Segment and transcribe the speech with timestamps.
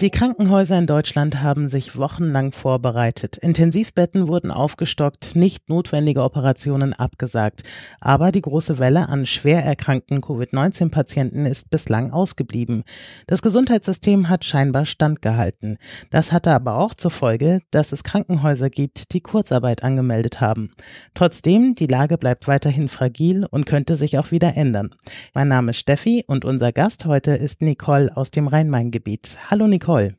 [0.00, 3.36] Die Krankenhäuser in Deutschland haben sich wochenlang vorbereitet.
[3.36, 7.64] Intensivbetten wurden aufgestockt, nicht notwendige Operationen abgesagt.
[8.00, 12.84] Aber die große Welle an schwer erkrankten Covid-19-Patienten ist bislang ausgeblieben.
[13.26, 15.78] Das Gesundheitssystem hat scheinbar standgehalten.
[16.10, 20.70] Das hatte aber auch zur Folge, dass es Krankenhäuser gibt, die Kurzarbeit angemeldet haben.
[21.14, 24.94] Trotzdem, die Lage bleibt weiterhin fragil und könnte sich auch wieder ändern.
[25.34, 29.40] Mein Name ist Steffi und unser Gast heute ist Nicole aus dem Rhein-Main-Gebiet.
[29.50, 29.87] Hallo Nicole.
[29.88, 30.18] Nicole.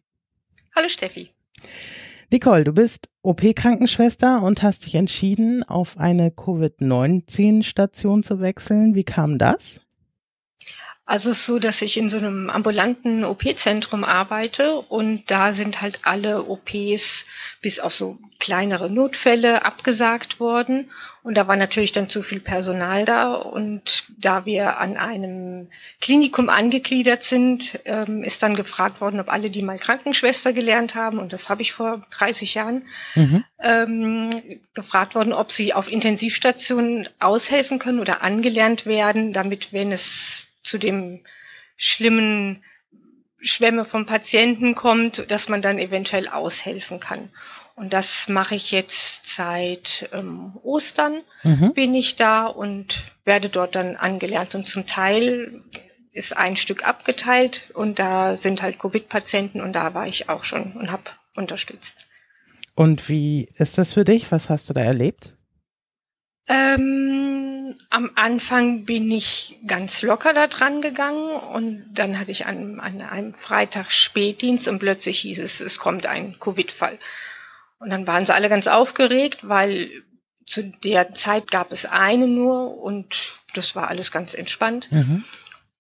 [0.76, 1.30] Hallo Steffi.
[2.32, 8.96] Nicole, du bist OP-Krankenschwester und hast dich entschieden, auf eine Covid-19-Station zu wechseln.
[8.96, 9.82] Wie kam das?
[11.10, 15.82] Also es ist so, dass ich in so einem ambulanten OP-Zentrum arbeite und da sind
[15.82, 17.26] halt alle OPs
[17.64, 20.92] bis auf so kleinere Notfälle abgesagt worden.
[21.24, 23.34] Und da war natürlich dann zu viel Personal da.
[23.34, 29.50] Und da wir an einem Klinikum angegliedert sind, ähm, ist dann gefragt worden, ob alle,
[29.50, 32.84] die mal Krankenschwester gelernt haben, und das habe ich vor 30 Jahren,
[33.16, 33.44] mhm.
[33.60, 34.30] ähm,
[34.76, 40.78] gefragt worden, ob sie auf Intensivstationen aushelfen können oder angelernt werden, damit, wenn es zu
[40.78, 41.26] dem
[41.78, 42.64] schlimmen
[43.42, 47.30] Schwämme vom Patienten kommt, dass man dann eventuell aushelfen kann.
[47.76, 51.74] Und das mache ich jetzt seit ähm, Ostern, mhm.
[51.74, 54.54] bin ich da und werde dort dann angelernt.
[54.54, 55.64] Und zum Teil
[56.12, 60.74] ist ein Stück abgeteilt und da sind halt Covid-Patienten und da war ich auch schon
[60.74, 61.04] und habe
[61.38, 62.08] unterstützt.
[62.76, 64.30] Und wie ist das für dich?
[64.32, 65.38] Was hast du da erlebt?
[66.50, 72.80] Ähm, am Anfang bin ich ganz locker da dran gegangen und dann hatte ich an,
[72.80, 76.98] an einem Freitag Spätdienst und plötzlich hieß es, es kommt ein Covid-Fall.
[77.80, 79.92] Und dann waren sie alle ganz aufgeregt, weil
[80.46, 84.92] zu der Zeit gab es eine nur und das war alles ganz entspannt.
[84.92, 85.24] Mhm.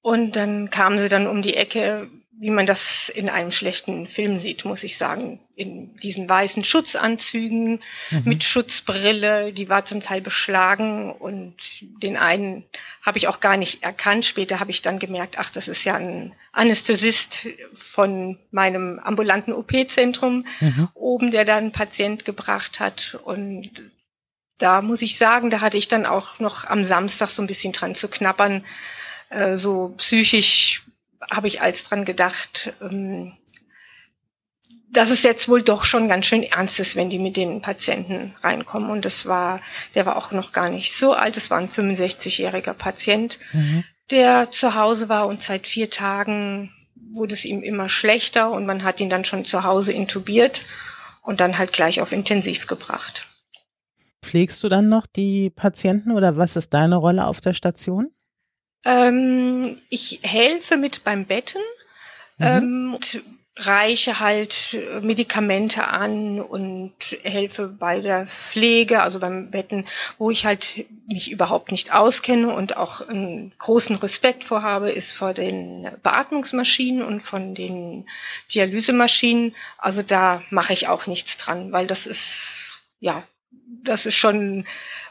[0.01, 2.09] Und dann kamen sie dann um die Ecke
[2.41, 5.41] wie man das in einem schlechten Film sieht, muss ich sagen.
[5.55, 8.21] In diesen weißen Schutzanzügen mhm.
[8.23, 11.57] mit Schutzbrille, die war zum Teil beschlagen und
[12.01, 12.63] den einen
[13.01, 14.23] habe ich auch gar nicht erkannt.
[14.23, 20.45] Später habe ich dann gemerkt, ach, das ist ja ein Anästhesist von meinem ambulanten OP-Zentrum
[20.61, 20.87] mhm.
[20.93, 23.69] oben, der da einen Patient gebracht hat und
[24.57, 27.73] da muss ich sagen, da hatte ich dann auch noch am Samstag so ein bisschen
[27.73, 28.65] dran zu knabbern,
[29.29, 30.83] äh, so psychisch
[31.31, 33.33] habe ich als dran gedacht, ähm,
[34.91, 38.33] dass es jetzt wohl doch schon ganz schön ernst ist, wenn die mit den Patienten
[38.41, 38.89] reinkommen.
[38.89, 39.61] Und das war,
[39.95, 41.37] der war auch noch gar nicht so alt.
[41.37, 43.83] Es war ein 65-jähriger Patient, mhm.
[44.09, 46.71] der zu Hause war und seit vier Tagen
[47.13, 50.65] wurde es ihm immer schlechter und man hat ihn dann schon zu Hause intubiert
[51.21, 53.27] und dann halt gleich auf Intensiv gebracht.
[54.23, 58.11] Pflegst du dann noch die Patienten oder was ist deine Rolle auf der Station?
[58.85, 61.61] Ähm, ich helfe mit beim Betten
[62.37, 62.45] mhm.
[62.45, 63.21] ähm, und
[63.59, 69.85] reiche halt Medikamente an und helfe bei der Pflege, also beim Betten,
[70.17, 75.33] wo ich halt mich überhaupt nicht auskenne und auch einen großen Respekt vorhabe, ist vor
[75.33, 78.07] den Beatmungsmaschinen und von den
[78.53, 79.55] Dialysemaschinen.
[79.77, 83.23] Also da mache ich auch nichts dran, weil das ist, ja,
[83.83, 84.65] das ist schon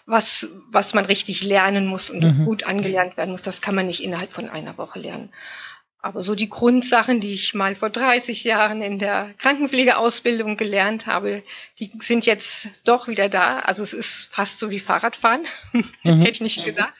[0.08, 2.44] was, was man richtig lernen muss und mhm.
[2.46, 3.42] gut angelernt werden muss.
[3.42, 5.30] Das kann man nicht innerhalb von einer Woche lernen.
[6.00, 11.42] Aber so die Grundsachen, die ich mal vor 30 Jahren in der Krankenpflegeausbildung gelernt habe,
[11.78, 13.58] die sind jetzt doch wieder da.
[13.58, 15.42] Also es ist fast so wie Fahrradfahren.
[16.04, 16.20] Mhm.
[16.20, 16.94] Hätte ich nicht gedacht.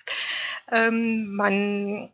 [0.71, 2.11] Ähm, man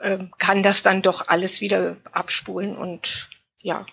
[0.00, 3.86] äh, kann das dann doch alles wieder abspulen und ja.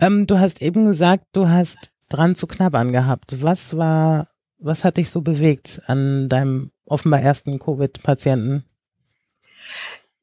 [0.00, 3.42] Ähm, du hast eben gesagt, du hast dran zu knabbern gehabt.
[3.42, 4.28] Was war
[4.58, 8.64] was hat dich so bewegt an deinem offenbar ersten Covid-Patienten?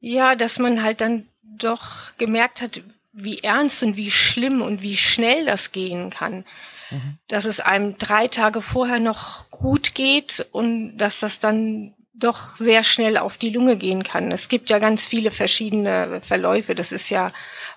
[0.00, 4.96] Ja, dass man halt dann doch gemerkt hat, wie ernst und wie schlimm und wie
[4.96, 6.44] schnell das gehen kann.
[6.90, 7.18] Mhm.
[7.28, 12.84] Dass es einem drei Tage vorher noch gut geht und dass das dann doch sehr
[12.84, 14.30] schnell auf die Lunge gehen kann.
[14.30, 16.74] Es gibt ja ganz viele verschiedene Verläufe.
[16.74, 17.32] Das ist ja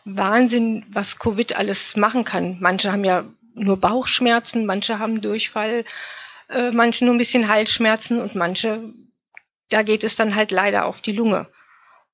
[0.05, 2.57] Wahnsinn, was Covid alles machen kann.
[2.59, 3.25] Manche haben ja
[3.55, 5.85] nur Bauchschmerzen, manche haben Durchfall,
[6.49, 8.93] äh, manche nur ein bisschen Halsschmerzen und manche,
[9.69, 11.47] da geht es dann halt leider auf die Lunge.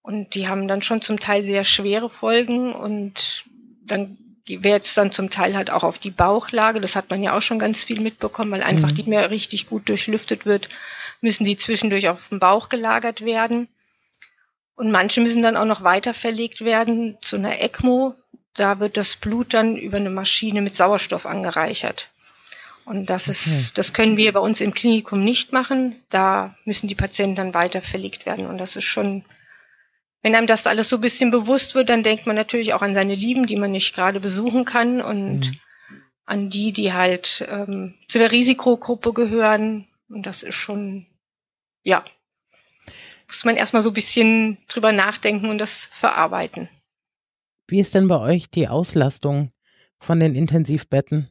[0.01, 3.45] Und die haben dann schon zum Teil sehr schwere Folgen und
[3.85, 6.81] dann wird es dann zum Teil halt auch auf die Bauchlage.
[6.81, 8.95] Das hat man ja auch schon ganz viel mitbekommen, weil einfach mhm.
[8.95, 10.69] die mehr richtig gut durchlüftet wird,
[11.21, 13.69] müssen die zwischendurch auf dem Bauch gelagert werden.
[14.75, 18.15] Und manche müssen dann auch noch weiter verlegt werden zu einer ECMO.
[18.55, 22.09] Da wird das Blut dann über eine Maschine mit Sauerstoff angereichert.
[22.85, 25.95] Und das ist, das können wir bei uns im Klinikum nicht machen.
[26.09, 28.45] Da müssen die Patienten dann weiter verlegt werden.
[28.45, 29.23] Und das ist schon,
[30.21, 32.93] wenn einem das alles so ein bisschen bewusst wird, dann denkt man natürlich auch an
[32.93, 35.59] seine Lieben, die man nicht gerade besuchen kann und mhm.
[36.25, 39.87] an die, die halt ähm, zu der Risikogruppe gehören.
[40.09, 41.05] Und das ist schon,
[41.83, 42.03] ja,
[43.27, 46.67] muss man erstmal so ein bisschen drüber nachdenken und das verarbeiten.
[47.67, 49.51] Wie ist denn bei euch die Auslastung
[49.99, 51.29] von den Intensivbetten?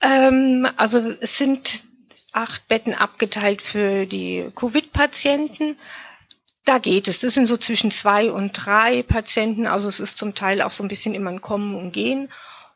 [0.00, 1.84] Ähm, also es sind
[2.32, 5.76] acht Betten abgeteilt für die Covid-Patienten.
[6.64, 7.20] Da geht es.
[7.20, 9.66] Das sind so zwischen zwei und drei Patienten.
[9.66, 12.28] Also es ist zum Teil auch so ein bisschen immer ein Kommen und Gehen.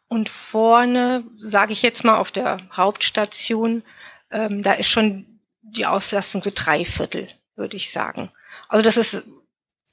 [0.09, 3.83] Und vorne, sage ich jetzt mal auf der Hauptstation,
[4.31, 7.27] ähm, da ist schon die Auslastung so drei Viertel,
[7.57, 8.31] würde ich sagen.
[8.69, 9.23] Also das ist,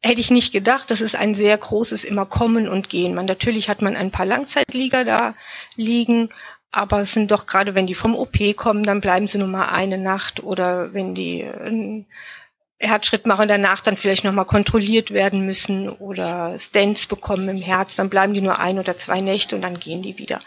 [0.02, 3.16] hätte ich nicht gedacht, das ist ein sehr großes immer Kommen und Gehen.
[3.16, 5.36] Man, natürlich hat man ein paar Langzeitlieger da
[5.76, 6.30] liegen,
[6.72, 9.70] aber es sind doch gerade, wenn die vom OP kommen, dann bleiben sie nur mal
[9.70, 12.06] eine Nacht oder wenn die einen
[12.80, 18.10] Herzschritt machen danach dann vielleicht nochmal kontrolliert werden müssen oder Stents bekommen im Herz, dann
[18.10, 20.40] bleiben die nur ein oder zwei Nächte und dann gehen die wieder.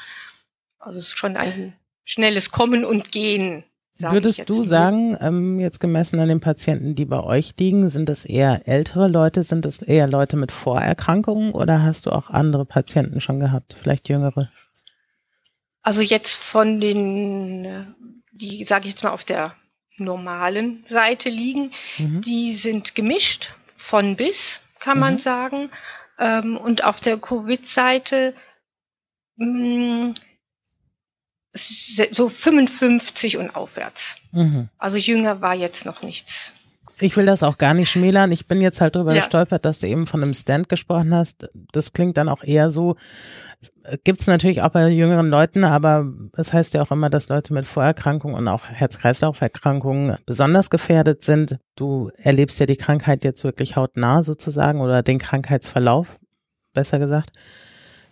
[0.79, 1.75] Also es ist schon ein
[2.05, 3.65] schnelles Kommen und Gehen.
[3.97, 8.25] Würdest du sagen, ähm, jetzt gemessen an den Patienten, die bei euch liegen, sind das
[8.25, 13.21] eher ältere Leute, sind das eher Leute mit Vorerkrankungen oder hast du auch andere Patienten
[13.21, 14.49] schon gehabt, vielleicht jüngere?
[15.85, 17.95] Also jetzt von den,
[18.33, 19.55] die sage ich jetzt mal auf der
[19.99, 22.23] normalen Seite liegen, mhm.
[22.23, 25.01] die sind gemischt von bis, kann mhm.
[25.01, 25.71] man sagen.
[26.19, 28.35] Ähm, und auf der Covid-Seite
[29.37, 30.13] mm,
[31.53, 34.17] so 55 und aufwärts.
[34.33, 34.71] Mhm.
[34.79, 36.55] Also jünger war jetzt noch nichts.
[37.05, 38.33] Ich will das auch gar nicht schmälern.
[38.33, 39.21] Ich bin jetzt halt drüber ja.
[39.21, 41.51] gestolpert, dass du eben von einem Stand gesprochen hast.
[41.73, 42.97] Das klingt dann auch eher so,
[44.05, 47.53] gibt es natürlich auch bei jüngeren Leuten, aber es heißt ja auch immer, dass Leute
[47.53, 51.59] mit Vorerkrankungen und auch Herz-Kreislauf-Erkrankungen besonders gefährdet sind.
[51.77, 56.19] Du erlebst ja die Krankheit jetzt wirklich hautnah sozusagen oder den Krankheitsverlauf,
[56.73, 57.33] besser gesagt.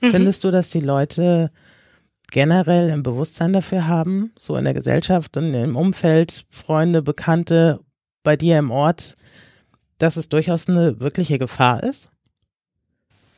[0.02, 0.10] Mhm.
[0.10, 1.50] Findest du, dass die Leute
[2.30, 7.80] generell ein Bewusstsein dafür haben, so in der Gesellschaft und im Umfeld, Freunde, Bekannte,
[8.22, 9.16] bei dir im Ort,
[9.98, 12.10] dass es durchaus eine wirkliche Gefahr ist?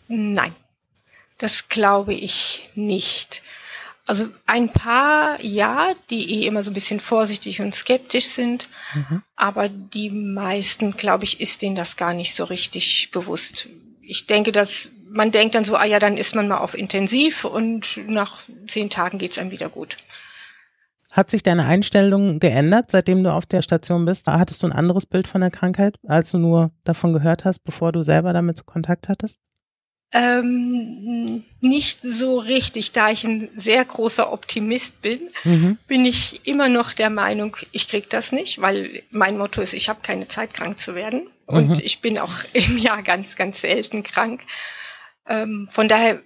[0.08, 0.54] Nein.
[1.38, 3.42] Das glaube ich nicht.
[4.06, 9.22] Also ein paar ja, die eh immer so ein bisschen vorsichtig und skeptisch sind, mhm.
[9.34, 13.69] aber die meisten, glaube ich, ist denen das gar nicht so richtig bewusst.
[14.02, 17.44] Ich denke, dass man denkt dann so, ah ja, dann ist man mal auf Intensiv
[17.44, 19.96] und nach zehn Tagen geht's einem wieder gut.
[21.14, 24.26] Hat sich deine Einstellung geändert, seitdem du auf der Station bist?
[24.26, 27.93] Hattest du ein anderes Bild von der Krankheit, als du nur davon gehört hast, bevor
[27.93, 29.40] du selber damit Kontakt hattest?
[30.11, 35.78] Ähm, nicht so richtig, da ich ein sehr großer Optimist bin, mhm.
[35.87, 39.88] bin ich immer noch der Meinung, ich krieg das nicht, weil mein Motto ist, ich
[39.88, 41.28] habe keine Zeit, krank zu werden.
[41.46, 41.81] Und mhm.
[41.81, 44.43] ich bin auch im Jahr ganz, ganz selten krank.
[45.28, 46.20] Ähm, von daher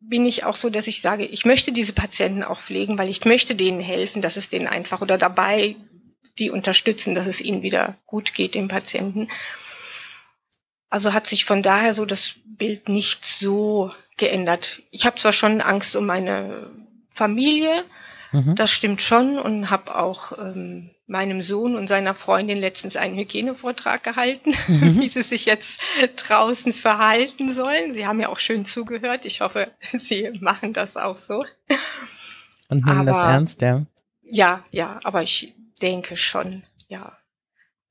[0.00, 3.24] bin ich auch so, dass ich sage, ich möchte diese Patienten auch pflegen, weil ich
[3.24, 5.76] möchte denen helfen, dass es denen einfach oder dabei
[6.38, 9.28] die unterstützen, dass es ihnen wieder gut geht, den Patienten.
[10.88, 14.82] Also hat sich von daher so das Bild nicht so geändert.
[14.90, 16.70] Ich habe zwar schon Angst um meine
[17.10, 17.84] Familie,
[18.32, 18.54] mhm.
[18.54, 24.02] das stimmt schon, und habe auch ähm, meinem Sohn und seiner Freundin letztens einen Hygienevortrag
[24.02, 25.00] gehalten, mhm.
[25.00, 25.82] wie sie sich jetzt
[26.16, 27.92] draußen verhalten sollen.
[27.94, 29.24] Sie haben ja auch schön zugehört.
[29.24, 29.68] Ich hoffe,
[29.98, 31.42] sie machen das auch so.
[32.68, 33.86] Und nehmen aber, das ernst, ja?
[34.22, 37.16] Ja, ja, aber ich denke schon, ja.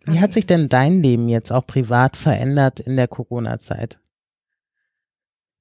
[0.06, 4.00] Wie hat sich denn dein Leben jetzt auch privat verändert in der Corona-Zeit?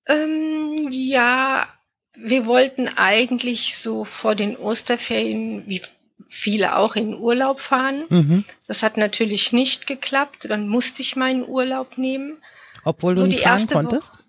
[0.09, 1.67] Ähm, ja,
[2.17, 5.83] wir wollten eigentlich so vor den Osterferien, wie
[6.29, 8.05] viele auch, in Urlaub fahren.
[8.09, 8.45] Mhm.
[8.67, 10.47] Das hat natürlich nicht geklappt.
[10.49, 12.39] Dann musste ich meinen Urlaub nehmen.
[12.85, 14.13] Obwohl du so nicht fahren konntest?
[14.13, 14.23] Woche,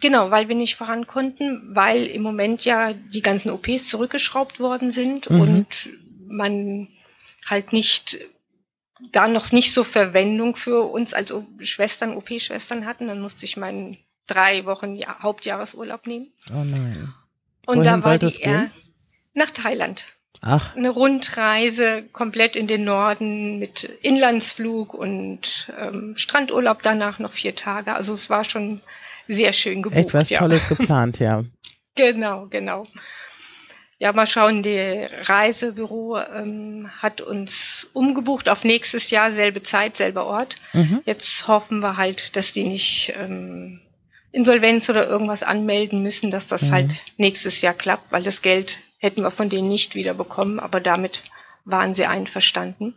[0.00, 4.90] genau, weil wir nicht fahren konnten, weil im Moment ja die ganzen OPs zurückgeschraubt worden
[4.90, 5.40] sind mhm.
[5.40, 5.90] und
[6.26, 6.88] man
[7.44, 8.18] halt nicht
[9.12, 13.98] da noch nicht so Verwendung für uns als Schwestern, OP-Schwestern hatten, dann musste ich meinen
[14.26, 16.32] drei Wochen Hauptjahresurlaub nehmen.
[16.50, 17.14] Oh nein.
[17.66, 18.70] Und Wohin da war die er
[19.34, 20.04] nach Thailand.
[20.40, 20.76] Ach.
[20.76, 27.94] Eine Rundreise komplett in den Norden mit Inlandsflug und ähm, Strandurlaub danach noch vier Tage.
[27.94, 28.80] Also es war schon
[29.26, 29.98] sehr schön gebucht.
[29.98, 30.38] Etwas ja.
[30.38, 31.44] Tolles geplant, ja.
[31.94, 32.84] genau, genau.
[33.98, 40.26] Ja, mal schauen, die Reisebüro ähm, hat uns umgebucht auf nächstes Jahr, selbe Zeit, selber
[40.26, 40.56] Ort.
[40.74, 41.00] Mhm.
[41.06, 43.80] Jetzt hoffen wir halt, dass die nicht ähm,
[44.36, 46.72] Insolvenz oder irgendwas anmelden müssen, dass das mhm.
[46.72, 51.22] halt nächstes Jahr klappt, weil das Geld hätten wir von denen nicht wiederbekommen, aber damit
[51.64, 52.94] waren sie einverstanden.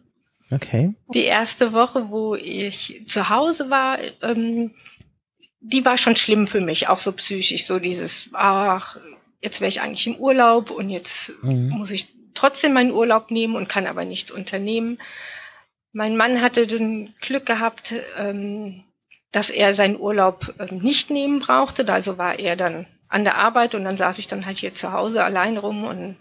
[0.52, 0.94] Okay.
[1.14, 4.72] Die erste Woche, wo ich zu Hause war, ähm,
[5.62, 8.98] die war schon schlimm für mich, auch so psychisch, so dieses, ach,
[9.42, 11.70] jetzt wäre ich eigentlich im Urlaub und jetzt mhm.
[11.70, 14.98] muss ich trotzdem meinen Urlaub nehmen und kann aber nichts unternehmen.
[15.94, 18.84] Mein Mann hatte den Glück gehabt, ähm,
[19.32, 21.92] dass er seinen Urlaub ähm, nicht nehmen brauchte.
[21.92, 24.92] Also war er dann an der Arbeit und dann saß ich dann halt hier zu
[24.92, 26.18] Hause allein rum und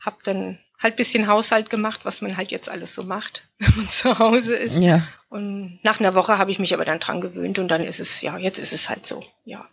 [0.00, 3.88] habe dann halt bisschen Haushalt gemacht, was man halt jetzt alles so macht, wenn man
[3.88, 4.78] zu Hause ist.
[4.78, 5.02] Ja.
[5.28, 8.20] Und nach einer Woche habe ich mich aber dann dran gewöhnt und dann ist es,
[8.20, 9.68] ja, jetzt ist es halt so, ja.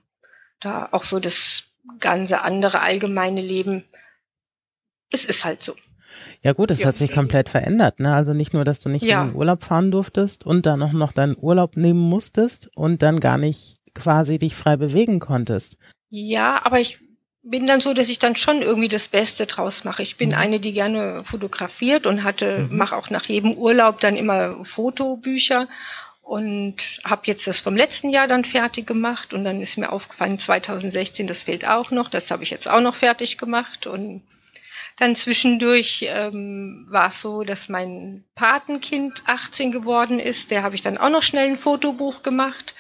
[0.60, 3.84] Da auch so das ganze andere allgemeine Leben,
[5.12, 5.76] es ist halt so.
[6.42, 6.88] Ja gut, es ja.
[6.88, 8.00] hat sich komplett verändert.
[8.00, 8.14] Ne?
[8.14, 9.24] Also nicht nur, dass du nicht ja.
[9.24, 13.20] in den Urlaub fahren durftest und dann auch noch deinen Urlaub nehmen musstest und dann
[13.20, 15.78] gar nicht quasi dich frei bewegen konntest.
[16.10, 17.00] Ja, aber ich
[17.44, 20.04] bin dann so, dass ich dann schon irgendwie das Beste draus mache.
[20.04, 20.36] Ich bin mhm.
[20.36, 22.78] eine, die gerne fotografiert und hatte, mhm.
[22.78, 25.68] mache auch nach jedem Urlaub dann immer Fotobücher
[26.22, 30.40] und habe jetzt das vom letzten Jahr dann fertig gemacht und dann ist mir aufgefallen
[30.40, 34.22] 2016, das fehlt auch noch, das habe ich jetzt auch noch fertig gemacht und
[35.02, 40.52] dann zwischendurch ähm, war es so, dass mein Patenkind 18 geworden ist.
[40.52, 42.76] Der habe ich dann auch noch schnell ein Fotobuch gemacht.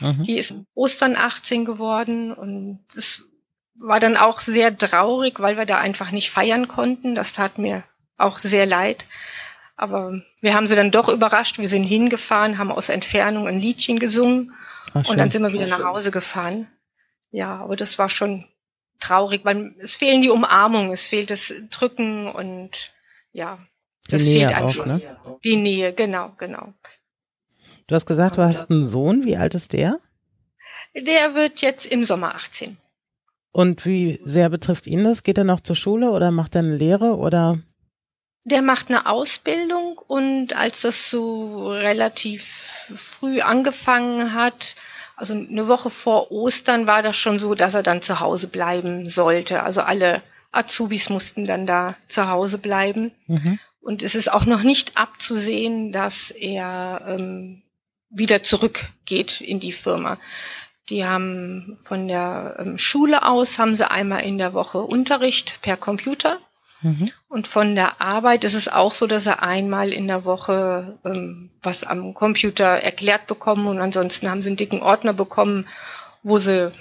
[0.00, 0.24] Mhm.
[0.24, 3.22] Die ist Ostern 18 geworden und es
[3.78, 7.14] war dann auch sehr traurig, weil wir da einfach nicht feiern konnten.
[7.14, 7.84] Das tat mir
[8.16, 9.06] auch sehr leid.
[9.76, 11.58] Aber wir haben sie dann doch überrascht.
[11.58, 14.54] Wir sind hingefahren, haben aus Entfernung ein Liedchen gesungen
[14.92, 16.66] Ach, und dann sind wir wieder nach Hause gefahren.
[17.30, 18.44] Ja, aber das war schon
[19.00, 22.94] traurig, weil es fehlen die Umarmungen, es fehlt das Drücken und
[23.32, 23.58] ja,
[24.08, 24.88] die das Nähe fehlt auch, schon.
[24.88, 25.16] Ne?
[25.44, 26.72] Die Nähe, genau, genau.
[27.86, 29.98] Du hast gesagt, du hast einen Sohn, wie alt ist der?
[30.94, 32.76] Der wird jetzt im Sommer 18.
[33.52, 35.22] Und wie sehr betrifft ihn das?
[35.22, 37.58] Geht er noch zur Schule oder macht er eine Lehre oder?
[38.44, 42.44] Der macht eine Ausbildung und als das so relativ
[42.94, 44.76] früh angefangen hat,
[45.20, 49.10] also eine Woche vor Ostern war das schon so, dass er dann zu Hause bleiben
[49.10, 49.62] sollte.
[49.62, 53.12] Also alle Azubis mussten dann da zu Hause bleiben.
[53.26, 53.58] Mhm.
[53.82, 57.60] Und es ist auch noch nicht abzusehen, dass er ähm,
[58.08, 60.16] wieder zurückgeht in die Firma.
[60.88, 65.76] Die haben von der ähm, Schule aus, haben sie einmal in der Woche Unterricht per
[65.76, 66.38] Computer
[66.82, 67.10] Mhm.
[67.28, 71.50] Und von der Arbeit ist es auch so, dass er einmal in der Woche ähm,
[71.62, 75.66] was am Computer erklärt bekommen und ansonsten haben sie einen dicken Ordner bekommen,
[76.22, 76.72] wo sie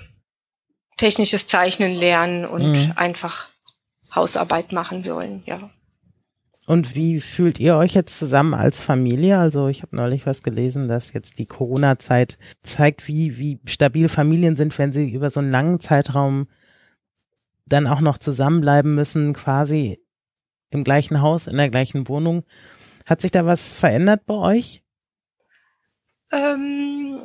[0.97, 2.93] technisches Zeichnen lernen und mhm.
[2.95, 3.49] einfach
[4.13, 5.69] Hausarbeit machen sollen, ja.
[6.65, 9.39] Und wie fühlt ihr euch jetzt zusammen als Familie?
[9.39, 14.55] Also ich habe neulich was gelesen, dass jetzt die Corona-Zeit zeigt, wie, wie stabil Familien
[14.55, 16.47] sind, wenn sie über so einen langen Zeitraum
[17.69, 19.99] dann auch noch zusammenbleiben müssen, quasi
[20.71, 22.43] im gleichen Haus, in der gleichen Wohnung.
[23.05, 24.83] Hat sich da was verändert bei euch?
[26.31, 27.21] Ähm,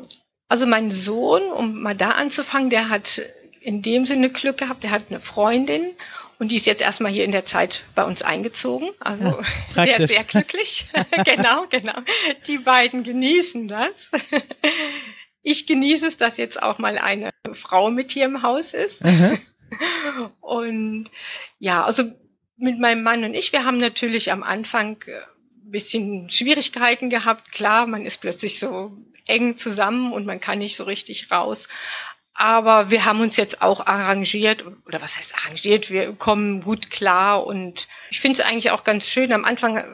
[0.49, 3.21] also mein Sohn, um mal da anzufangen, der hat
[3.61, 5.91] in dem Sinne Glück gehabt, der hat eine Freundin
[6.39, 8.91] und die ist jetzt erstmal hier in der Zeit bei uns eingezogen.
[9.01, 9.41] Also
[9.77, 10.87] ja, sehr, sehr glücklich.
[11.25, 11.95] genau, genau.
[12.47, 14.11] Die beiden genießen das.
[15.43, 19.05] Ich genieße es, dass jetzt auch mal eine Frau mit hier im Haus ist.
[19.05, 19.39] Mhm.
[20.41, 21.11] Und
[21.59, 22.05] ja, also
[22.57, 25.21] mit meinem Mann und ich, wir haben natürlich am Anfang ein äh,
[25.65, 27.53] bisschen Schwierigkeiten gehabt.
[27.53, 31.69] Klar, man ist plötzlich so eng zusammen und man kann nicht so richtig raus.
[32.35, 37.47] Aber wir haben uns jetzt auch arrangiert, oder was heißt arrangiert, wir kommen gut klar
[37.47, 39.33] und ich finde es eigentlich auch ganz schön.
[39.33, 39.85] Am Anfang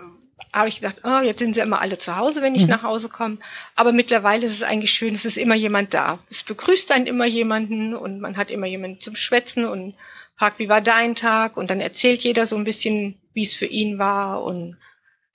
[0.52, 2.70] habe ich gedacht, oh, jetzt sind sie immer alle zu Hause, wenn ich mhm.
[2.70, 3.38] nach Hause komme.
[3.76, 6.18] Aber mittlerweile ist es eigentlich schön, es ist immer jemand da.
[6.28, 9.94] Es begrüßt einen immer jemanden und man hat immer jemanden zum Schwätzen und
[10.36, 11.56] fragt, wie war dein Tag?
[11.56, 14.42] Und dann erzählt jeder so ein bisschen, wie es für ihn war.
[14.42, 14.76] Und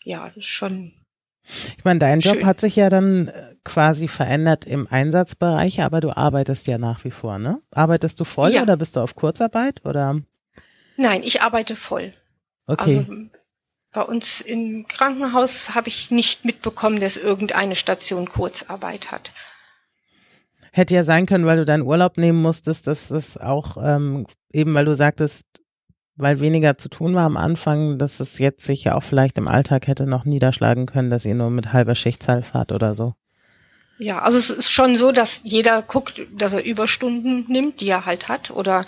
[0.03, 0.93] ja, das ist schon.
[1.77, 2.36] Ich meine, dein schön.
[2.36, 7.03] Job hat sich ja dann äh, quasi verändert im Einsatzbereich, aber du arbeitest ja nach
[7.03, 7.60] wie vor, ne?
[7.72, 8.63] Arbeitest du voll ja.
[8.63, 10.22] oder bist du auf Kurzarbeit oder?
[10.98, 12.12] Nein, ich arbeite voll.
[12.67, 12.98] Okay.
[12.98, 13.13] Also
[13.96, 19.32] bei uns im Krankenhaus habe ich nicht mitbekommen, dass irgendeine Station Kurzarbeit hat.
[20.74, 24.74] Hätte ja sein können, weil du deinen Urlaub nehmen musstest, dass es auch ähm, eben,
[24.74, 25.46] weil du sagtest,
[26.18, 29.48] weil weniger zu tun war am Anfang, dass es jetzt sich ja auch vielleicht im
[29.48, 33.14] Alltag hätte noch niederschlagen können, dass ihr nur mit halber Schichtzahl fahrt oder so.
[33.98, 38.06] Ja, also es ist schon so, dass jeder guckt, dass er Überstunden nimmt, die er
[38.06, 38.86] halt hat, oder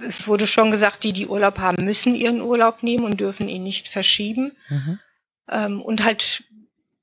[0.00, 3.62] es wurde schon gesagt, die, die Urlaub haben, müssen ihren Urlaub nehmen und dürfen ihn
[3.62, 4.52] nicht verschieben.
[4.68, 4.98] Mhm.
[5.50, 6.44] Ähm, und halt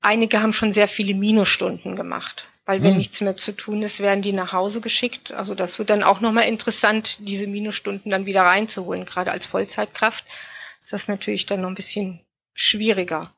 [0.00, 2.46] einige haben schon sehr viele Minusstunden gemacht.
[2.64, 2.98] Weil wenn hm.
[2.98, 5.32] nichts mehr zu tun ist, werden die nach Hause geschickt.
[5.32, 9.06] Also das wird dann auch nochmal interessant, diese Minusstunden dann wieder reinzuholen.
[9.06, 10.26] Gerade als Vollzeitkraft
[10.78, 12.20] ist das natürlich dann noch ein bisschen
[12.52, 13.32] schwieriger.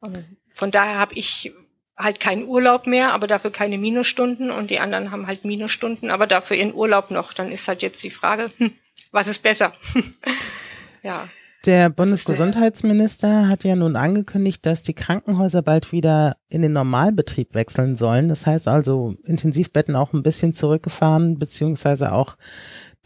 [0.00, 1.52] Und von daher habe ich
[1.98, 6.26] halt keinen Urlaub mehr, aber dafür keine Minusstunden und die anderen haben halt Minusstunden, aber
[6.26, 7.32] dafür ihren Urlaub noch.
[7.32, 8.72] Dann ist halt jetzt die Frage, hm,
[9.10, 9.72] was ist besser?
[11.02, 11.28] ja.
[11.66, 17.96] Der Bundesgesundheitsminister hat ja nun angekündigt, dass die Krankenhäuser bald wieder in den Normalbetrieb wechseln
[17.96, 18.28] sollen.
[18.28, 22.36] Das heißt also Intensivbetten auch ein bisschen zurückgefahren, beziehungsweise auch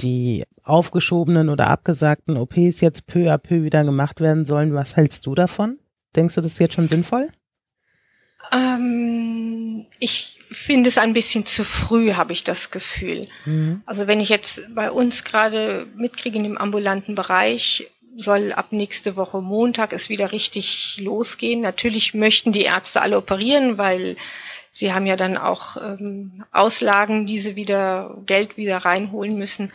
[0.03, 4.75] die aufgeschobenen oder abgesagten OPs jetzt peu à peu wieder gemacht werden sollen.
[4.75, 5.79] Was hältst du davon?
[6.15, 7.29] Denkst du, das ist jetzt schon sinnvoll?
[8.53, 13.27] Ähm, ich finde es ein bisschen zu früh, habe ich das Gefühl.
[13.47, 13.83] Mhm.
[13.87, 19.17] Also wenn ich jetzt bei uns gerade mitkriege in dem ambulanten Bereich, soll ab nächste
[19.17, 21.63] Woche Montag es wieder richtig losgehen.
[21.63, 24.17] Natürlich möchten die Ärzte alle operieren, weil
[24.71, 29.73] sie haben ja dann auch ähm, Auslagen, die sie wieder Geld wieder reinholen müssen.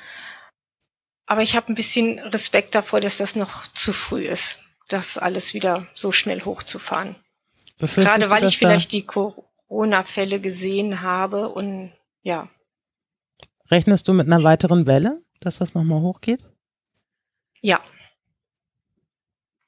[1.25, 5.53] Aber ich habe ein bisschen Respekt davor, dass das noch zu früh ist, das alles
[5.53, 7.15] wieder so schnell hochzufahren.
[7.79, 11.91] Gerade weil ich vielleicht die Corona-Fälle gesehen habe und
[12.23, 12.49] ja.
[13.69, 16.43] Rechnest du mit einer weiteren Welle, dass das nochmal hochgeht?
[17.61, 17.81] Ja,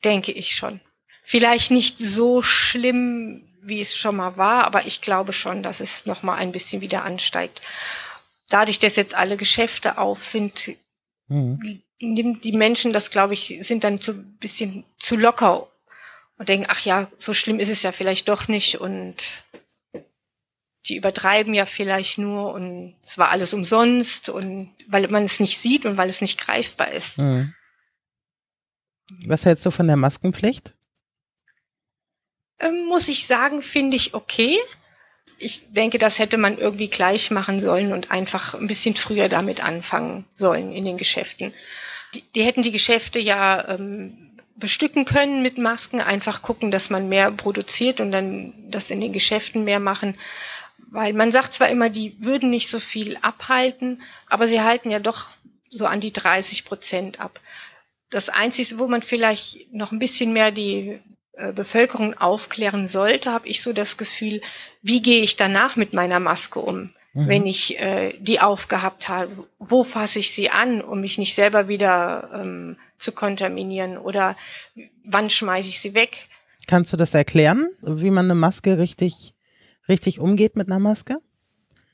[0.03, 0.79] denke ich schon.
[1.23, 6.05] Vielleicht nicht so schlimm, wie es schon mal war, aber ich glaube schon, dass es
[6.05, 7.61] nochmal ein bisschen wieder ansteigt.
[8.47, 10.71] Dadurch, dass jetzt alle Geschäfte auf sind,
[11.27, 11.83] mhm.
[11.99, 15.67] nimmt die Menschen das, glaube ich, sind dann so ein bisschen zu locker
[16.39, 19.43] und denken, ach ja, so schlimm ist es ja vielleicht doch nicht und
[20.87, 25.61] die übertreiben ja vielleicht nur und es war alles umsonst und weil man es nicht
[25.61, 27.17] sieht und weil es nicht greifbar ist.
[27.17, 27.53] Mhm.
[29.25, 30.73] Was hältst du von der Maskenpflicht?
[32.59, 34.57] Ähm, muss ich sagen, finde ich okay.
[35.39, 39.61] Ich denke, das hätte man irgendwie gleich machen sollen und einfach ein bisschen früher damit
[39.61, 41.53] anfangen sollen in den Geschäften.
[42.13, 44.28] Die, die hätten die Geschäfte ja ähm,
[44.59, 49.13] bestücken können mit Masken, einfach gucken, dass man mehr produziert und dann das in den
[49.13, 50.15] Geschäften mehr machen.
[50.91, 54.99] Weil man sagt zwar immer, die würden nicht so viel abhalten, aber sie halten ja
[54.99, 55.29] doch
[55.69, 57.39] so an die 30 Prozent ab.
[58.09, 60.99] Das Einzige, wo man vielleicht noch ein bisschen mehr die
[61.33, 64.41] äh, Bevölkerung aufklären sollte, habe ich so das Gefühl,
[64.81, 67.27] wie gehe ich danach mit meiner Maske um, mhm.
[67.27, 69.31] wenn ich äh, die aufgehabt habe?
[69.59, 73.97] Wo fasse ich sie an, um mich nicht selber wieder ähm, zu kontaminieren?
[73.97, 74.35] Oder
[75.05, 76.29] wann schmeiße ich sie weg?
[76.67, 79.33] Kannst du das erklären, wie man eine Maske richtig,
[79.87, 81.17] richtig umgeht mit einer Maske?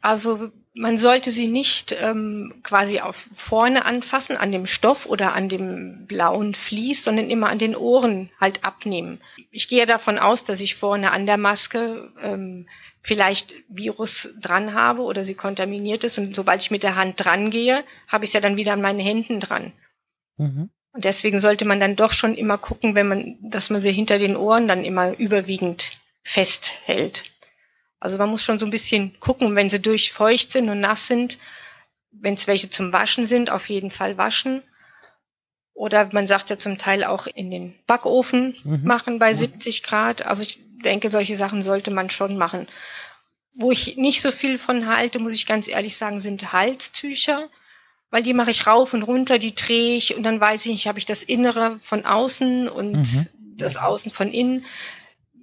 [0.01, 5.47] Also man sollte sie nicht ähm, quasi auf vorne anfassen, an dem Stoff oder an
[5.47, 9.21] dem blauen Vlies, sondern immer an den Ohren halt abnehmen.
[9.51, 12.67] Ich gehe davon aus, dass ich vorne an der Maske ähm,
[13.01, 17.51] vielleicht Virus dran habe oder sie kontaminiert ist und sobald ich mit der Hand dran
[17.51, 19.71] gehe, habe ich es ja dann wieder an meinen Händen dran.
[20.37, 20.69] Mhm.
[20.91, 24.17] Und deswegen sollte man dann doch schon immer gucken, wenn man, dass man sie hinter
[24.17, 25.91] den Ohren dann immer überwiegend
[26.23, 27.34] festhält.
[27.99, 31.37] Also man muss schon so ein bisschen gucken, wenn sie durchfeucht sind und nass sind,
[32.11, 34.61] wenn es welche zum Waschen sind, auf jeden Fall waschen.
[35.73, 38.83] Oder man sagt ja zum Teil auch in den Backofen mhm.
[38.85, 40.25] machen bei 70 Grad.
[40.25, 42.67] Also ich denke, solche Sachen sollte man schon machen.
[43.57, 47.49] Wo ich nicht so viel von halte, muss ich ganz ehrlich sagen, sind Halstücher,
[48.09, 50.87] weil die mache ich rauf und runter, die drehe ich und dann weiß ich nicht,
[50.87, 53.27] habe ich das Innere von außen und mhm.
[53.57, 54.65] das Außen von innen.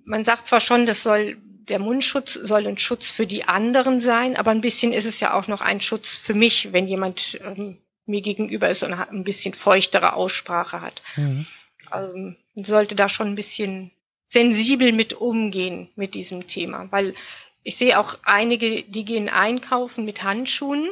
[0.05, 1.37] Man sagt zwar schon, das soll
[1.69, 5.35] der Mundschutz soll ein Schutz für die anderen sein, aber ein bisschen ist es ja
[5.35, 9.55] auch noch ein Schutz für mich, wenn jemand ähm, mir gegenüber ist und ein bisschen
[9.55, 11.03] feuchtere Aussprache hat.
[11.17, 11.47] Mhm.
[11.91, 13.93] Also, man sollte da schon ein bisschen
[14.29, 17.15] sensibel mit umgehen mit diesem Thema, weil
[17.63, 20.89] ich sehe auch einige, die gehen einkaufen mit Handschuhen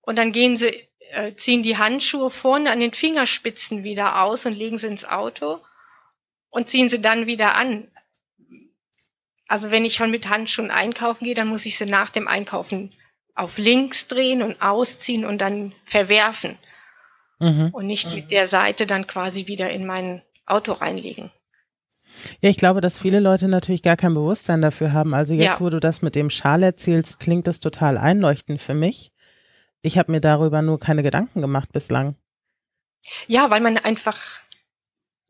[0.00, 4.54] und dann gehen sie, äh, ziehen die Handschuhe vorne an den Fingerspitzen wieder aus und
[4.54, 5.60] legen sie ins Auto
[6.50, 7.88] und ziehen sie dann wieder an.
[9.48, 12.90] Also wenn ich schon mit Handschuhen einkaufen gehe, dann muss ich sie nach dem Einkaufen
[13.34, 16.58] auf links drehen und ausziehen und dann verwerfen.
[17.40, 17.70] Mhm.
[17.72, 21.30] Und nicht mit der Seite dann quasi wieder in mein Auto reinlegen.
[22.40, 25.14] Ja, ich glaube, dass viele Leute natürlich gar kein Bewusstsein dafür haben.
[25.14, 25.60] Also jetzt, ja.
[25.60, 29.12] wo du das mit dem Schal erzählst, klingt das total einleuchtend für mich.
[29.82, 32.16] Ich habe mir darüber nur keine Gedanken gemacht bislang.
[33.28, 34.40] Ja, weil man einfach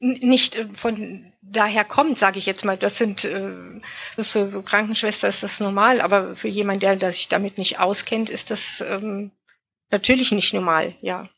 [0.00, 2.76] nicht äh, von daher kommt, sage ich jetzt mal.
[2.76, 3.80] Das sind, äh,
[4.16, 8.30] das für Krankenschwester ist das normal, aber für jemand, der, der sich damit nicht auskennt,
[8.30, 9.30] ist das ähm,
[9.90, 11.28] natürlich nicht normal, ja.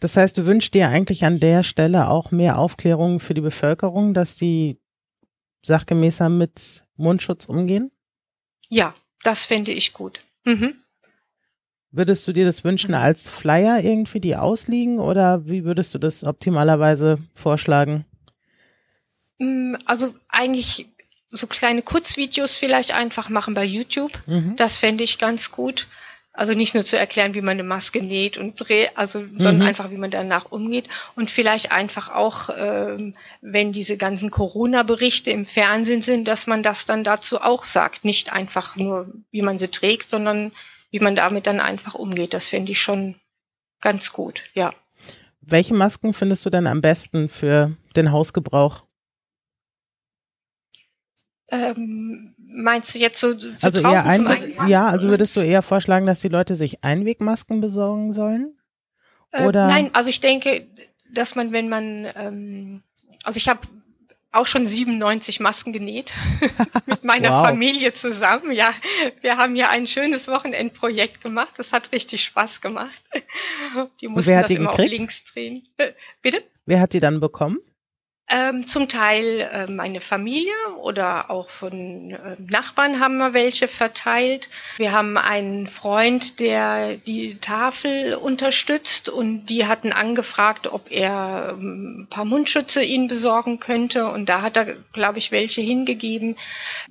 [0.00, 4.12] Das heißt, du wünschst dir eigentlich an der Stelle auch mehr Aufklärung für die Bevölkerung,
[4.12, 4.78] dass die
[5.62, 7.90] sachgemäßer mit Mundschutz umgehen?
[8.68, 10.24] Ja, das fände ich gut.
[10.44, 10.83] Mhm.
[11.96, 12.96] Würdest du dir das wünschen mhm.
[12.96, 18.04] als Flyer irgendwie, die ausliegen oder wie würdest du das optimalerweise vorschlagen?
[19.38, 20.88] Mm, also eigentlich
[21.30, 24.10] so kleine Kurzvideos vielleicht einfach machen bei YouTube.
[24.26, 24.56] Mhm.
[24.56, 25.86] Das fände ich ganz gut.
[26.36, 29.66] Also nicht nur zu erklären, wie man eine Maske näht und dreht, also sondern mhm.
[29.66, 35.46] einfach, wie man danach umgeht und vielleicht einfach auch, ähm, wenn diese ganzen Corona-Berichte im
[35.46, 39.68] Fernsehen sind, dass man das dann dazu auch sagt, nicht einfach nur, wie man sie
[39.68, 40.50] trägt, sondern
[40.90, 42.34] wie man damit dann einfach umgeht.
[42.34, 43.14] Das finde ich schon
[43.80, 44.74] ganz gut, ja.
[45.40, 48.82] Welche Masken findest du denn am besten für den Hausgebrauch?
[51.48, 53.34] Ähm, meinst du jetzt so?
[53.60, 58.12] Also eher Einweg, ja, also würdest du eher vorschlagen, dass die Leute sich Einwegmasken besorgen
[58.12, 58.56] sollen?
[59.32, 59.64] Äh, Oder?
[59.64, 60.66] Äh, nein, also ich denke,
[61.12, 62.82] dass man, wenn man, ähm,
[63.24, 63.60] also ich habe
[64.32, 66.12] auch schon 97 Masken genäht
[66.86, 67.46] mit meiner wow.
[67.46, 68.52] Familie zusammen.
[68.52, 68.72] Ja,
[69.20, 71.54] wir haben ja ein schönes Wochenendprojekt gemacht.
[71.56, 73.02] Das hat richtig Spaß gemacht.
[74.00, 74.92] Die mussten das die immer gekriegt?
[74.92, 75.68] auf links drehen.
[75.76, 76.42] Äh, bitte?
[76.66, 77.58] Wer hat die dann bekommen?
[78.26, 84.48] Ähm, zum Teil äh, meine Familie oder auch von äh, Nachbarn haben wir welche verteilt.
[84.78, 92.00] Wir haben einen Freund, der die Tafel unterstützt und die hatten angefragt, ob er ähm,
[92.00, 96.36] ein paar Mundschütze ihnen besorgen könnte und da hat er, glaube ich, welche hingegeben.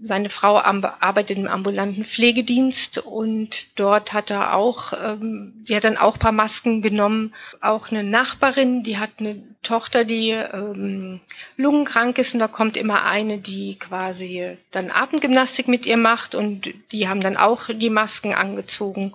[0.04, 5.98] Seine Frau arbeitet im ambulanten Pflegedienst und dort hat er auch, ähm, sie hat dann
[5.98, 7.34] auch paar Masken genommen.
[7.60, 11.22] Auch eine Nachbarin, die hat eine Tochter, die ähm,
[11.58, 16.74] lungenkrank ist und da kommt immer eine, die quasi dann Atemgymnastik mit ihr macht und
[16.92, 19.14] die haben dann auch die Masken angezogen.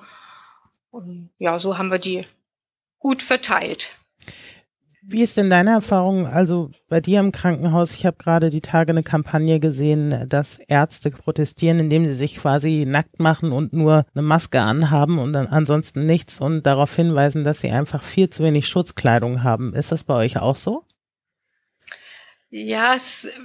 [0.90, 2.26] Und ja, so haben wir die
[2.98, 3.90] gut verteilt.
[5.10, 7.94] Wie ist denn deine Erfahrung, also bei dir im Krankenhaus?
[7.94, 12.84] Ich habe gerade die Tage eine Kampagne gesehen, dass Ärzte protestieren, indem sie sich quasi
[12.86, 17.60] nackt machen und nur eine Maske anhaben und dann ansonsten nichts und darauf hinweisen, dass
[17.60, 19.72] sie einfach viel zu wenig Schutzkleidung haben.
[19.72, 20.84] Ist das bei euch auch so?
[22.50, 23.36] Ja, es ist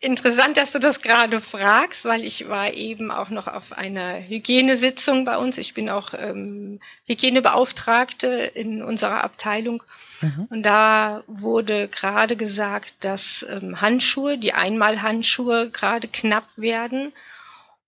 [0.00, 5.24] interessant, dass du das gerade fragst, weil ich war eben auch noch auf einer Hygienesitzung
[5.24, 5.58] bei uns.
[5.58, 9.82] Ich bin auch ähm, Hygienebeauftragte in unserer Abteilung.
[10.20, 10.46] Mhm.
[10.50, 17.12] Und da wurde gerade gesagt, dass ähm, Handschuhe, die Einmalhandschuhe gerade knapp werden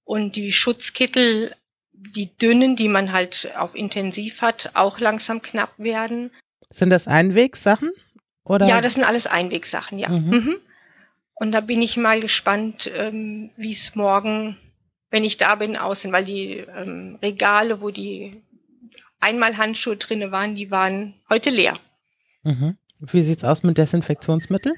[0.04, 1.54] und die Schutzkittel,
[1.92, 6.30] die dünnen, die man halt auf Intensiv hat, auch langsam knapp werden.
[6.70, 7.90] Sind das Einwegsachen?
[8.48, 8.66] Oder?
[8.66, 10.08] Ja, das sind alles Einwegsachen, ja.
[10.08, 10.30] Mhm.
[10.30, 10.56] Mhm.
[11.34, 14.56] Und da bin ich mal gespannt, ähm, wie es morgen,
[15.10, 18.42] wenn ich da bin, aussehen, weil die ähm, Regale, wo die
[19.20, 21.74] Einmalhandschuhe drinne waren, die waren heute leer.
[22.42, 22.76] Mhm.
[23.00, 24.74] Wie sieht's aus mit Desinfektionsmittel?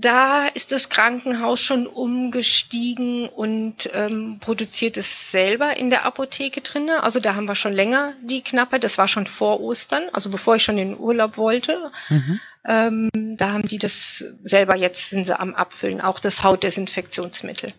[0.00, 7.02] Da ist das Krankenhaus schon umgestiegen und ähm, produziert es selber in der Apotheke drinne.
[7.02, 8.78] Also da haben wir schon länger die Knappe.
[8.78, 11.90] Das war schon vor Ostern, also bevor ich schon in den Urlaub wollte.
[12.10, 12.40] Mhm.
[12.64, 17.72] Ähm, da haben die das selber, jetzt sind sie am Abfüllen, auch das Hautdesinfektionsmittel.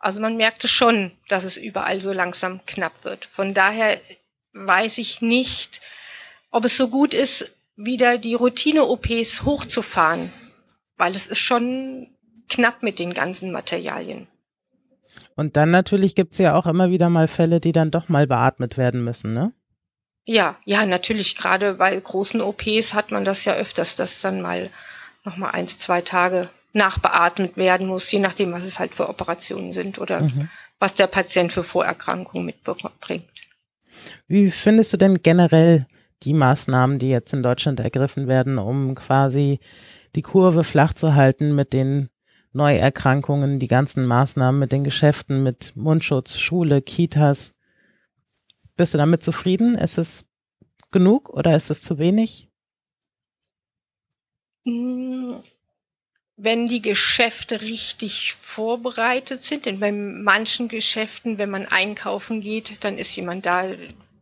[0.00, 3.26] Also man merkte schon, dass es überall so langsam knapp wird.
[3.26, 4.00] Von daher
[4.54, 5.82] weiß ich nicht,
[6.50, 10.32] ob es so gut ist, wieder die Routine-OPs hochzufahren
[10.98, 12.08] weil es ist schon
[12.48, 14.26] knapp mit den ganzen Materialien.
[15.34, 18.76] Und dann natürlich gibt's ja auch immer wieder mal Fälle, die dann doch mal beatmet
[18.76, 19.52] werden müssen, ne?
[20.24, 21.36] Ja, ja, natürlich.
[21.36, 24.70] Gerade bei großen OPs hat man das ja öfters, dass dann mal
[25.24, 29.72] noch mal eins, zwei Tage nachbeatmet werden muss, je nachdem, was es halt für Operationen
[29.72, 30.50] sind oder mhm.
[30.78, 33.24] was der Patient für Vorerkrankungen mitbringt.
[34.26, 35.86] Wie findest du denn generell
[36.22, 39.60] die Maßnahmen, die jetzt in Deutschland ergriffen werden, um quasi
[40.14, 42.08] die Kurve flach zu halten mit den
[42.52, 47.54] Neuerkrankungen, die ganzen Maßnahmen mit den Geschäften, mit Mundschutz, Schule, Kitas.
[48.76, 49.74] Bist du damit zufrieden?
[49.74, 50.24] Ist es
[50.90, 52.48] genug oder ist es zu wenig?
[54.64, 55.40] Hm,
[56.36, 62.96] wenn die Geschäfte richtig vorbereitet sind, denn bei manchen Geschäften, wenn man einkaufen geht, dann
[62.96, 63.70] ist jemand da,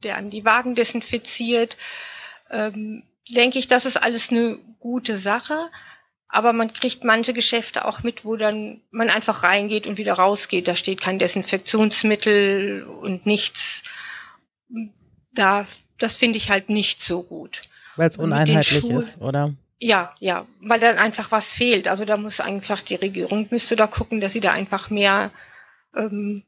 [0.03, 1.77] der an die Wagen desinfiziert.
[2.51, 5.71] Ähm, denke ich, das ist alles eine gute Sache.
[6.29, 10.67] Aber man kriegt manche Geschäfte auch mit, wo dann man einfach reingeht und wieder rausgeht.
[10.67, 13.85] Da steht kein Desinfektionsmittel und nichts.
[15.33, 15.67] Da,
[15.99, 17.62] das finde ich halt nicht so gut.
[17.95, 19.55] Weil es uneinheitlich ist, oder?
[19.79, 21.87] Ja, ja, weil dann einfach was fehlt.
[21.87, 25.31] Also da muss einfach die Regierung müsste da gucken, dass sie da einfach mehr
[25.95, 26.43] ähm,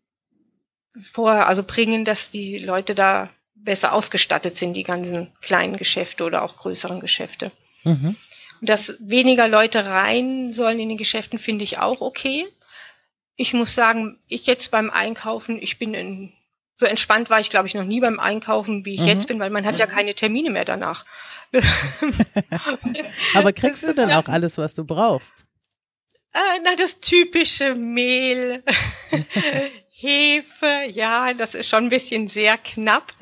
[1.01, 3.29] vor, also bringen, dass die Leute da
[3.64, 7.51] besser ausgestattet sind, die ganzen kleinen Geschäfte oder auch größeren Geschäfte.
[7.85, 8.16] Mhm.
[8.61, 12.47] Dass weniger Leute rein sollen in den Geschäften, finde ich auch okay.
[13.37, 16.33] ich muss sagen, ich jetzt beim Einkaufen, ich bin in,
[16.75, 19.07] so entspannt war ich, glaube ich, noch nie beim Einkaufen, wie ich mhm.
[19.07, 21.05] jetzt bin, weil man hat ja keine Termine mehr danach.
[23.35, 25.44] Aber kriegst du dann ja, auch alles, was du brauchst?
[26.35, 28.62] Äh, na, das typische Mehl,
[30.00, 33.12] Hefe, ja, das ist schon ein bisschen sehr knapp.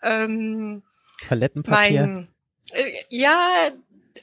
[0.00, 0.84] Ähm,
[1.26, 2.06] Toilettenpapier.
[2.06, 2.28] Mein,
[2.70, 3.72] äh, ja,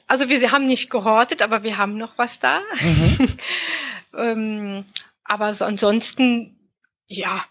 [0.06, 2.62] also wir haben nicht gehortet, aber wir haben noch was da.
[2.80, 3.28] Mhm.
[4.16, 4.84] ähm,
[5.24, 6.58] aber so ansonsten,
[7.08, 7.44] ja,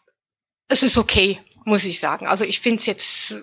[0.68, 2.26] es ist okay, muss ich sagen.
[2.26, 3.36] Also ich finde es jetzt,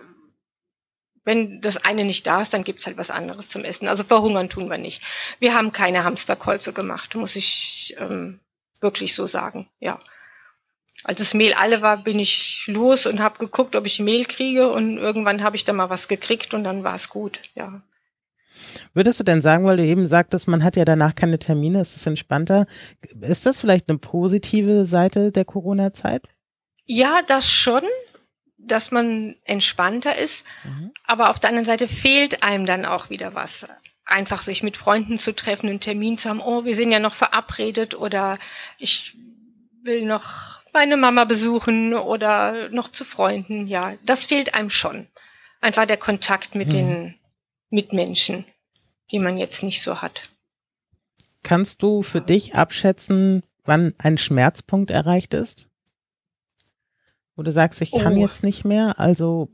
[1.22, 3.86] wenn das eine nicht da ist, dann gibt's halt was anderes zum Essen.
[3.86, 5.02] Also verhungern tun wir nicht.
[5.38, 8.40] Wir haben keine Hamsterkäufe gemacht, muss ich ähm,
[8.80, 10.00] wirklich so sagen, ja.
[11.04, 14.70] Als das Mehl alle war, bin ich los und habe geguckt, ob ich Mehl kriege
[14.70, 17.82] und irgendwann habe ich dann mal was gekriegt und dann war es gut, ja.
[18.92, 21.94] Würdest du denn sagen, weil du eben sagtest, man hat ja danach keine Termine, es
[21.94, 22.66] ist entspannter.
[23.20, 26.22] Ist das vielleicht eine positive Seite der Corona-Zeit?
[26.84, 27.82] Ja, das schon,
[28.56, 30.44] dass man entspannter ist.
[30.64, 30.92] Mhm.
[31.04, 33.66] Aber auf der anderen Seite fehlt einem dann auch wieder was.
[34.04, 36.40] Einfach sich mit Freunden zu treffen, einen Termin zu haben.
[36.40, 38.38] Oh, wir sind ja noch verabredet oder
[38.78, 39.16] ich
[39.88, 43.66] will noch meine Mama besuchen oder noch zu Freunden.
[43.66, 45.08] Ja, das fehlt einem schon.
[45.60, 46.72] Einfach der Kontakt mit mhm.
[46.72, 47.14] den
[47.70, 48.44] Mitmenschen,
[49.10, 50.30] die man jetzt nicht so hat.
[51.42, 55.68] Kannst du für dich abschätzen, wann ein Schmerzpunkt erreicht ist?
[57.34, 58.20] Wo du sagst, ich kann oh.
[58.20, 59.48] jetzt nicht mehr, also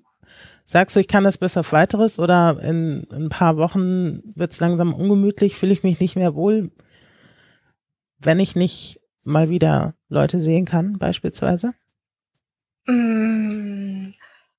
[0.64, 4.52] sagst du, ich kann das bis auf weiteres oder in, in ein paar Wochen wird
[4.52, 6.72] es langsam ungemütlich, fühle ich mich nicht mehr wohl,
[8.18, 11.74] wenn ich nicht mal wieder Leute sehen kann, beispielsweise?
[12.86, 14.12] Mm,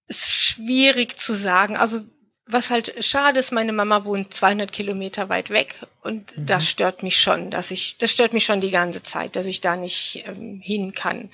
[0.08, 1.78] ist schwierig zu sagen.
[1.78, 2.02] Also
[2.48, 6.46] was halt schade ist, meine Mama wohnt 200 Kilometer weit weg und mhm.
[6.46, 9.62] das stört mich schon, dass ich, das stört mich schon die ganze Zeit, dass ich
[9.62, 11.32] da nicht ähm, hin kann.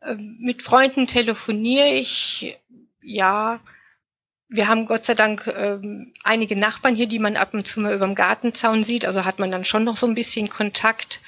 [0.00, 2.56] Ähm, mit Freunden telefoniere ich,
[3.00, 3.60] ja.
[4.48, 7.94] Wir haben Gott sei Dank ähm, einige Nachbarn hier, die man ab und zu mal
[7.94, 11.20] über dem Gartenzaun sieht, also hat man dann schon noch so ein bisschen Kontakt.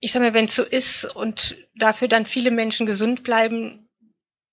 [0.00, 3.88] Ich sag mal, wenn es so ist und dafür dann viele Menschen gesund bleiben,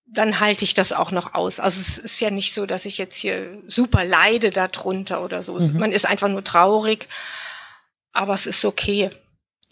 [0.05, 1.59] dann halte ich das auch noch aus.
[1.59, 5.59] Also es ist ja nicht so, dass ich jetzt hier super leide darunter oder so.
[5.59, 5.77] Mhm.
[5.77, 7.07] Man ist einfach nur traurig,
[8.11, 9.09] aber es ist okay.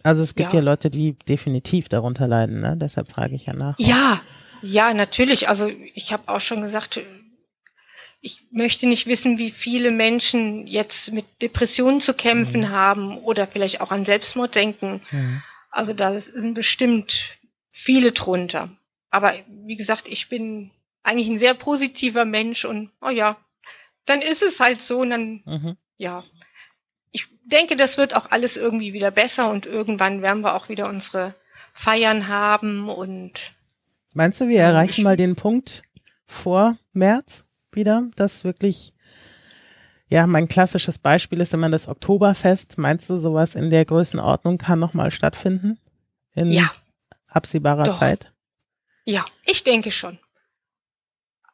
[0.03, 2.75] Also es gibt ja, ja Leute, die definitiv darunter leiden, ne?
[2.75, 3.75] Deshalb frage ich ja nach.
[3.77, 4.19] Ja,
[4.63, 5.47] ja, natürlich.
[5.47, 6.99] Also ich habe auch schon gesagt,
[8.21, 12.69] ich möchte nicht wissen, wie viele Menschen jetzt mit Depressionen zu kämpfen mhm.
[12.69, 15.01] haben oder vielleicht auch an Selbstmord denken.
[15.11, 15.41] Mhm.
[15.71, 17.39] Also da sind bestimmt
[17.71, 18.69] viele drunter.
[19.09, 20.71] Aber wie gesagt, ich bin
[21.03, 23.37] eigentlich ein sehr positiver Mensch und oh ja,
[24.05, 25.77] dann ist es halt so und dann, mhm.
[25.97, 26.23] ja.
[27.11, 30.87] Ich denke, das wird auch alles irgendwie wieder besser und irgendwann werden wir auch wieder
[30.87, 31.33] unsere
[31.73, 33.53] Feiern haben und.
[34.13, 35.83] Meinst du, wir erreichen mal den Punkt
[36.25, 38.93] vor März wieder, dass wirklich,
[40.11, 42.77] ja, mein klassisches Beispiel ist immer das Oktoberfest.
[42.77, 45.79] Meinst du, sowas in der Größenordnung kann nochmal stattfinden?
[46.33, 46.69] In ja.
[47.29, 47.97] absehbarer Doch.
[47.97, 48.33] Zeit?
[49.05, 50.19] Ja, ich denke schon.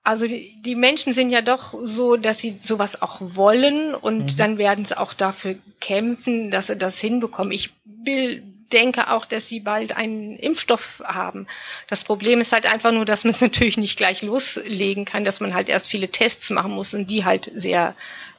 [0.02, 4.38] Also die, die Menschen sind ja doch so, dass sie sowas auch wollen und mhm.
[4.38, 7.52] dann werden sie auch dafür kämpfen, dass sie das hinbekommen.
[7.52, 8.42] Ich will,
[8.72, 11.46] denke auch, dass sie bald einen Impfstoff haben.
[11.90, 15.42] Das Problem ist halt einfach nur, dass man es natürlich nicht gleich loslegen kann, dass
[15.42, 17.96] man halt erst viele Tests machen muss und die halt sehr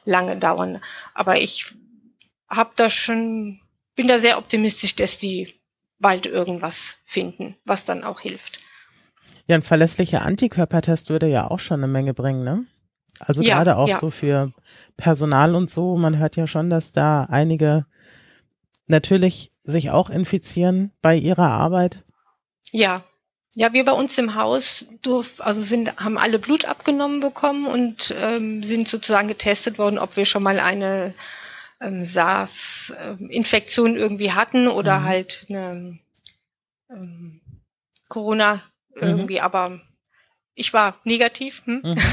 [0.09, 0.81] lange dauern.
[1.13, 1.73] Aber ich
[2.49, 3.61] habe da schon,
[3.95, 5.53] bin da sehr optimistisch, dass die
[5.99, 8.59] bald irgendwas finden, was dann auch hilft.
[9.47, 12.65] Ja, ein verlässlicher Antikörpertest würde ja auch schon eine Menge bringen, ne?
[13.19, 13.99] Also ja, gerade auch ja.
[13.99, 14.53] so für
[14.95, 15.97] Personal und so.
[15.97, 17.85] Man hört ja schon, dass da einige
[18.87, 22.05] natürlich sich auch infizieren bei ihrer Arbeit.
[22.71, 23.03] Ja,
[23.59, 28.13] ja, wir bei uns im Haus durf, also sind, haben alle Blut abgenommen bekommen und
[28.17, 31.13] ähm, sind sozusagen getestet worden, ob wir schon mal eine
[31.81, 35.03] ähm, SARS-Infektion irgendwie hatten oder mhm.
[35.03, 35.99] halt eine
[36.89, 37.41] ähm,
[38.07, 38.61] Corona
[39.01, 39.07] Mhm.
[39.07, 39.43] irgendwie, mhm.
[39.43, 39.81] aber
[40.55, 41.61] ich war negativ.
[41.65, 41.81] Hm?
[41.83, 41.97] Mhm.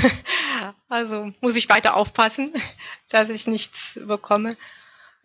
[0.88, 2.54] Also muss ich weiter aufpassen,
[3.10, 4.56] dass ich nichts bekomme.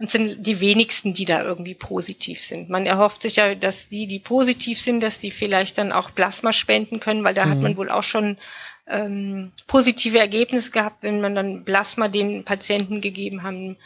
[0.02, 2.72] Und sind die wenigsten, die da irgendwie positiv sind.
[2.72, 6.54] Man erhofft sich ja, dass die, die positiv sind, dass die vielleicht dann auch Plasma
[6.54, 7.50] spenden können, weil da mhm.
[7.52, 8.40] hat man wohl auch schon
[8.88, 13.78] ähm, positive Ergebnisse gehabt, wenn man dann Plasma den Patienten gegeben haben,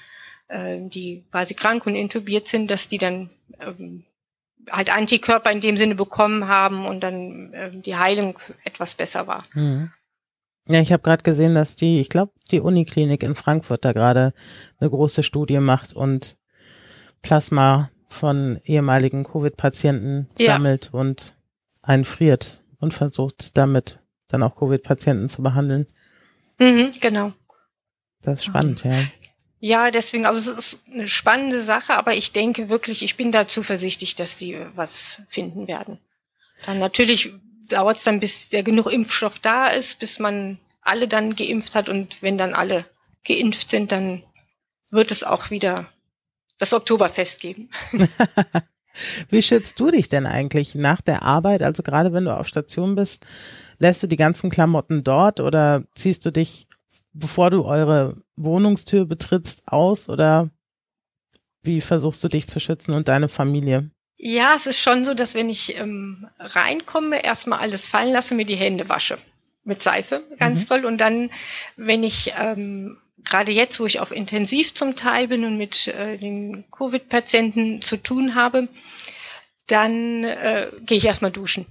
[0.47, 4.05] äh, die quasi krank und intubiert sind, dass die dann ähm,
[4.71, 9.43] halt Antikörper in dem Sinne bekommen haben und dann äh, die Heilung etwas besser war.
[9.53, 9.91] Mhm.
[10.67, 14.33] Ja, ich habe gerade gesehen, dass die, ich glaube, die Uniklinik in Frankfurt da gerade
[14.79, 16.37] eine große Studie macht und
[17.21, 20.53] Plasma von ehemaligen Covid-Patienten ja.
[20.53, 21.35] sammelt und
[21.81, 25.85] einfriert und versucht damit dann auch Covid-Patienten zu behandeln.
[26.57, 27.33] Mhm, genau.
[28.21, 28.95] Das ist spannend, ja.
[29.59, 33.47] Ja, deswegen, also es ist eine spannende Sache, aber ich denke wirklich, ich bin da
[33.47, 35.99] zuversichtlich, dass die was finden werden.
[36.65, 37.33] Dann natürlich
[37.69, 41.89] dauert es dann, bis der genug Impfstoff da ist, bis man alle dann geimpft hat
[41.89, 42.85] und wenn dann alle
[43.25, 44.23] geimpft sind, dann
[44.91, 45.89] wird es auch wieder
[46.59, 47.69] das Oktoberfest geben.
[49.29, 51.63] Wie schützt du dich denn eigentlich nach der Arbeit?
[51.63, 53.25] Also gerade wenn du auf Station bist,
[53.79, 56.67] lässt du die ganzen Klamotten dort oder ziehst du dich,
[57.11, 60.49] bevor du eure Wohnungstür betrittst, aus oder
[61.61, 63.89] wie versuchst du dich zu schützen und deine Familie?
[64.17, 68.45] Ja, es ist schon so, dass wenn ich ähm, reinkomme, erstmal alles fallen lasse, mir
[68.45, 69.17] die Hände wasche
[69.63, 70.67] mit Seife, ganz mhm.
[70.67, 70.85] toll.
[70.85, 71.31] Und dann,
[71.75, 76.17] wenn ich ähm, gerade jetzt, wo ich auf Intensiv zum Teil bin und mit äh,
[76.17, 78.69] den Covid-Patienten zu tun habe,
[79.67, 81.65] dann äh, gehe ich erstmal duschen.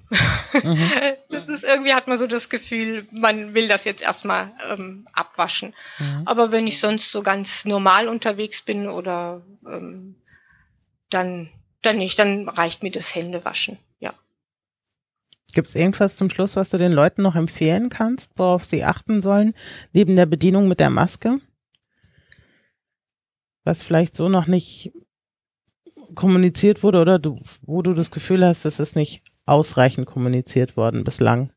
[0.62, 0.90] Mhm.
[1.30, 5.74] Das ist irgendwie hat man so das Gefühl, man will das jetzt erstmal ähm, abwaschen.
[5.98, 6.22] Mhm.
[6.26, 10.14] Aber wenn ich sonst so ganz normal unterwegs bin oder ähm,
[11.10, 11.50] dann
[11.84, 13.78] dann nicht, dann reicht mir das Händewaschen.
[14.00, 14.14] Ja.
[15.52, 19.20] Gibt es irgendwas zum Schluss, was du den Leuten noch empfehlen kannst, worauf sie achten
[19.20, 19.54] sollen,
[19.92, 21.40] neben der Bedienung mit der Maske?
[23.62, 24.92] Was vielleicht so noch nicht
[26.14, 31.04] kommuniziert wurde oder du, wo du das Gefühl hast, es ist nicht ausreichend kommuniziert worden
[31.04, 31.50] bislang?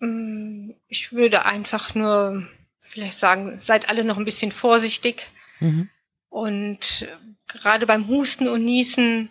[0.00, 2.46] Mm, ich würde einfach nur
[2.80, 5.30] vielleicht sagen, seid alle noch ein bisschen vorsichtig.
[5.60, 5.88] Mhm.
[6.30, 7.06] Und
[7.48, 9.28] gerade beim Husten und Niesen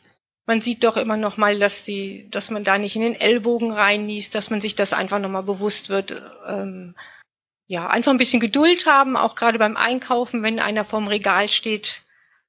[0.50, 3.72] man sieht doch immer noch mal, dass sie, dass man da nicht in den Ellbogen
[3.72, 6.20] reinniest, dass man sich das einfach noch mal bewusst wird.
[6.48, 6.96] Ähm,
[7.68, 12.02] ja, einfach ein bisschen Geduld haben, auch gerade beim Einkaufen, wenn einer vorm Regal steht,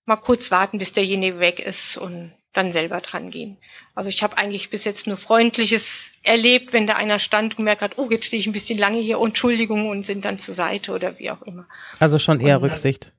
[0.07, 3.59] mal kurz warten, bis derjenige weg ist und dann selber dran gehen.
[3.95, 7.83] Also ich habe eigentlich bis jetzt nur Freundliches erlebt, wenn da einer stand und gemerkt
[7.83, 10.93] hat, oh, jetzt stehe ich ein bisschen lange hier, Entschuldigung, und sind dann zur Seite
[10.93, 11.69] oder wie auch immer.
[11.99, 13.13] Also schon eher und, Rücksicht.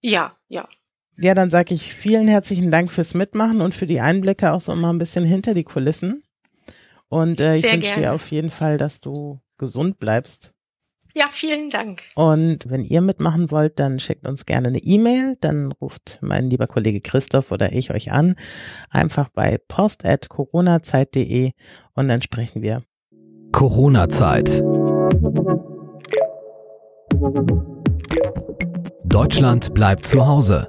[0.00, 0.68] Ja, ja.
[1.16, 4.74] Ja, dann sage ich vielen herzlichen Dank fürs Mitmachen und für die Einblicke auch so
[4.74, 6.22] mal ein bisschen hinter die Kulissen.
[7.08, 10.54] Und äh, ich wünsche dir auf jeden Fall, dass du gesund bleibst.
[11.12, 12.02] Ja, vielen Dank.
[12.14, 15.36] Und wenn ihr mitmachen wollt, dann schickt uns gerne eine E-Mail.
[15.40, 18.36] Dann ruft mein lieber Kollege Christoph oder ich euch an.
[18.90, 21.50] Einfach bei post.coronazeit.de
[21.94, 22.84] und dann sprechen wir.
[23.52, 24.62] Corona-Zeit.
[29.10, 30.68] Deutschland bleibt zu Hause.